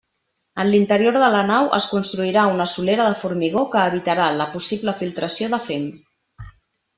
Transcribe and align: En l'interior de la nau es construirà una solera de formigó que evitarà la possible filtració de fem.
En 0.61 0.67
l'interior 0.75 1.17
de 1.23 1.27
la 1.33 1.41
nau 1.49 1.67
es 1.79 1.89
construirà 1.91 2.45
una 2.53 2.67
solera 2.77 3.05
de 3.09 3.19
formigó 3.25 3.67
que 3.75 3.83
evitarà 3.91 4.31
la 4.39 4.49
possible 4.55 4.97
filtració 5.03 5.51
de 5.55 5.61
fem. 5.69 5.87